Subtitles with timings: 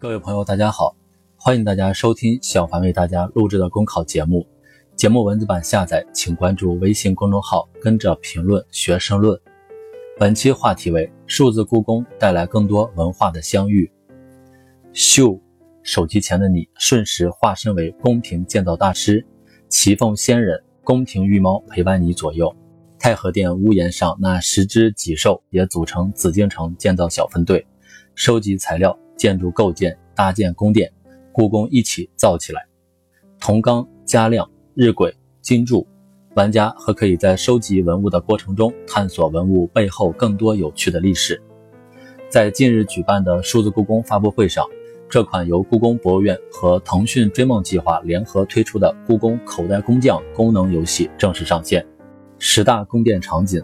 [0.00, 0.94] 各位朋友，大家好，
[1.36, 4.46] 欢迎大家收听小凡为大家录制的公考节目。
[4.94, 9.36] 节目文字版下载，请关注微信公众号，跟着评论学申论。
[10.16, 13.90] 本期话题为数字故宫带来更多文化的相遇。
[14.92, 15.36] 秀，
[15.82, 19.26] 手机前的你瞬时化身为宫廷建造大师，
[19.68, 22.54] 奇凤仙人、宫廷御猫陪伴你左右。
[23.00, 27.66] 太和殿屋檐上那十只脊兽也组成紫禁城建造小分队，
[28.14, 28.96] 收集材料。
[29.18, 30.90] 建筑构建、搭建宫殿，
[31.32, 32.64] 故宫一起造起来。
[33.38, 35.86] 铜缸、加亮、日晷、金柱，
[36.34, 41.42] 玩家还可以在收集文物的过程中探索文物背后更多有趣的历史。
[42.28, 44.64] 在近日举办的数字故宫发布会上，
[45.08, 51.84] 这款由故宫博物院和腾讯追梦计划联合推出的故宫口袋工匠功能游戏正式上线。
[52.38, 53.62] 十大宫殿场景，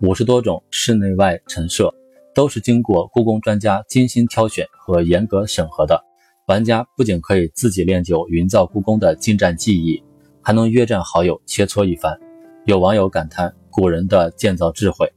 [0.00, 1.94] 五十多种室内外陈设。
[2.34, 6.02] 都是经过故宫专家精心挑选和严格审核的。
[6.46, 10.02] 玩家不仅可以自己练就云造故宫的精湛技艺，
[10.42, 12.18] 还能约战好友切磋一番。
[12.64, 15.10] 有网友感叹古人的建造智慧，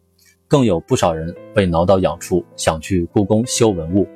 [0.47, 4.07] 更有不少人被挠到痒处，想去故宫修文物。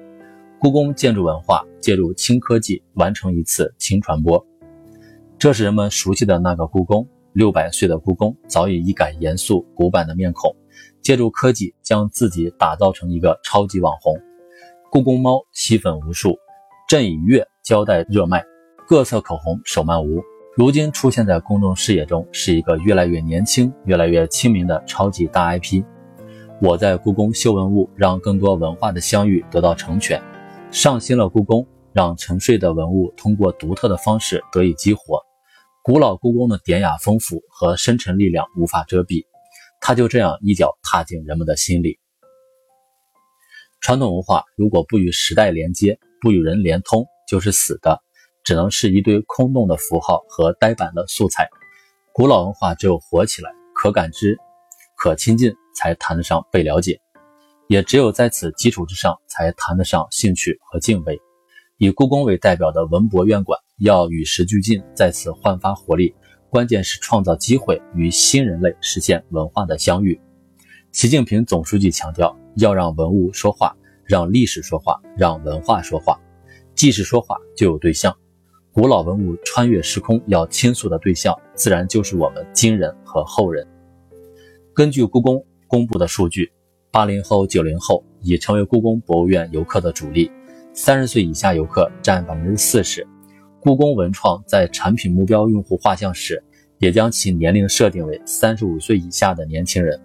[0.59, 4.43] 故宫建筑文化借助轻科技完成一次轻传播，
[5.37, 7.07] 这是人们熟悉的那个故宫。
[7.33, 10.55] 六百岁的故宫早已一改严肃古板的面孔。
[11.07, 14.13] 借助科技将自己打造成一个超级网红，
[14.91, 16.37] 故宫猫吸粉无数，
[16.89, 18.43] 朕以月交代热卖，
[18.85, 20.21] 各色口红手慢无。
[20.53, 25.81] 如今出现在公众视野中，是一个越来越年轻、越来越亲民的超级大 IP。
[26.61, 30.19] 我在故宫修文物，让更多文化的相遇得到成全；
[30.71, 35.21] 上新了故宫，让沉睡的文物通过独特的方式得以激活。
[35.85, 39.23] 古老故宫的典雅丰富和深沉力量无法遮蔽。
[39.87, 41.97] 他就这样一脚踏进人们的心里。
[43.79, 47.97] 传统文化如果不与时代连接，不与人连通，就是死的，
[48.43, 51.47] 只能是一堆空洞的符号和呆板的素材。
[52.11, 54.37] 古老文化只有活起来、可感知、
[54.97, 56.97] 可亲近，才谈得上被了解；
[57.69, 61.17] 也只有在此基础之上，才谈得上兴趣和敬畏。
[61.77, 66.13] 以故宫为代表的文博院馆，要与时俱进，在此焕发活力。
[66.49, 70.19] 关键是创造机会与新人类实现文化的相遇。
[70.91, 73.75] 习近平总书记强调，要让文物说话，
[74.05, 76.17] 让历史说话，让文化说话。
[76.73, 78.15] 既是说话，就有对象。
[78.71, 83.67] 古老文物穿越时空要倾诉的对象，自然就是我们今人和后人。
[84.73, 86.51] 根据故宫公布的数据，
[86.91, 90.31] 八零后、九零后已成为故宫博物院游客的主力，
[90.73, 93.05] 三十岁以下游客占百分之四十。
[93.67, 96.41] 故宫文创在产品目标用户画像时，
[96.77, 100.01] 也将其年龄设定为三十五岁以下的年轻人。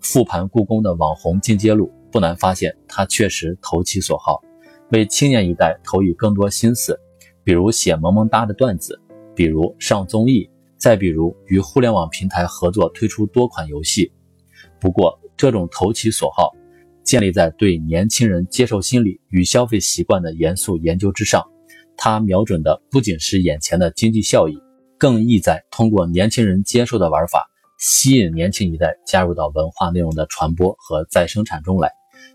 [0.00, 4.38] 复盘故宫的网红进阶路，不难发现，它确实投其所好，
[4.90, 6.94] 为青年一代投以更多心思，
[7.42, 9.00] 比如写萌萌哒的段子，
[9.34, 10.46] 比如上综艺，
[10.76, 14.12] 再比如与互联网平台合作推出多款游戏。
[14.78, 16.52] 不过，这种投其所好，
[17.02, 21.42] 建立在对年轻人接受心理与消费习惯的严肃研究之上。
[22.02, 24.58] 它瞄准的不仅是眼前的经济效益，
[24.98, 27.46] 更意在通过年轻人接受的玩法，
[27.78, 31.92] 吸引年轻一代加入到文化内容的传播和再生产中来，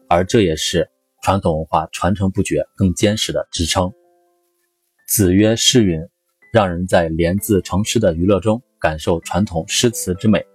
[0.08, 0.88] 而这也是
[1.24, 3.92] 传统文化传承不绝更坚实的支撑。
[5.08, 6.00] 子曰诗云，
[6.54, 10.46] 让人在连字成诗的娱乐中感受传统诗词之美。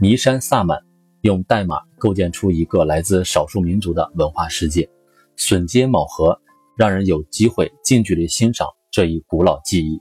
[0.00, 0.80] 弥山萨满
[1.20, 4.88] 用代码构建出一个来自少数民族的文化世界，
[5.36, 6.40] 榫接卯合。
[6.78, 9.98] 让人有机会近距离欣赏这一古老技艺。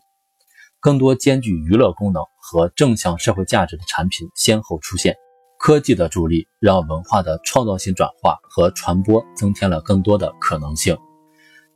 [0.79, 5.15] 更多兼具娱乐功能和正向社会价值的产品先后出现。
[5.57, 10.95] 科技的助力让文化的创造性转化和传播增添了更多的可能性。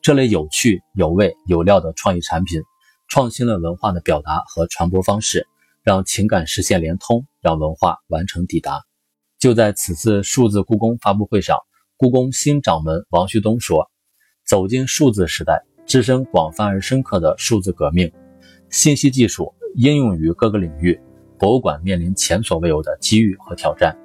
[0.03, 2.61] 这类有趣、有味、有料的创意产品，
[3.07, 5.47] 创新了文化的表达和传播方式，
[5.81, 8.83] 让情感实现连通，让文化完成抵达。
[9.39, 11.57] 就在此次数字故宫发布会上，
[11.97, 13.89] 故宫新掌门王旭东说。
[14.51, 18.11] 走进数字时代，置身广泛而深刻的数字革命，
[18.69, 20.99] 信息技术应用于各个领域，
[21.39, 23.97] 博物馆面临前所未有的机遇和挑战。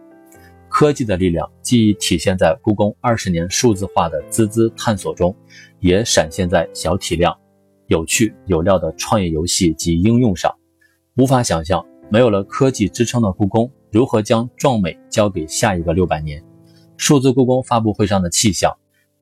[0.68, 5.34] 科技的力量既体现在故宫二十年数字化的孜孜探索中，
[5.80, 7.36] 也闪现在小体量、
[7.88, 10.54] 有趣有料的创业游戏及应用上。
[11.16, 16.40] 无法想象，没有了科技支撑的故宫，如何将壮美交给下一个六百年？
[16.96, 18.72] 数字故宫发布会上的气象。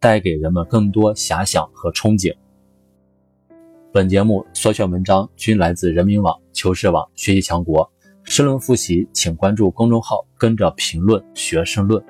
[0.04, 2.30] 带给人们更多遐想和憧憬。
[3.90, 7.90] 本节目所选文章均来自人民网、求是网、学习强国。
[8.22, 12.04] 申论复习，请关注公众号，跟着评论学申论。